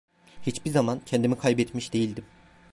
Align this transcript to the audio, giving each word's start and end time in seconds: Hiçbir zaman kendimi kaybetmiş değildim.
Hiçbir 0.43 0.71
zaman 0.71 0.99
kendimi 1.05 1.37
kaybetmiş 1.39 1.93
değildim. 1.93 2.25